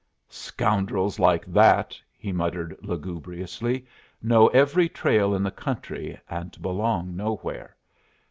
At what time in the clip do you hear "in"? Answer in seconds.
5.35-5.43